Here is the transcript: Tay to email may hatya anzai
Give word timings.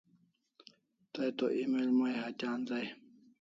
Tay 1.13 1.29
to 1.37 1.45
email 1.61 1.89
may 1.99 2.13
hatya 2.21 2.47
anzai 2.55 2.87